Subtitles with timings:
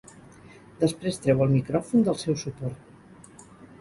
[0.83, 3.45] Després treu el micròfon del seu suport.